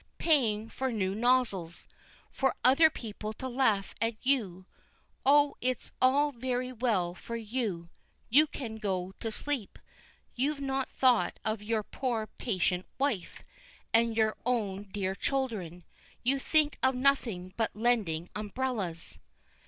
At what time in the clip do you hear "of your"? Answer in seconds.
11.45-11.83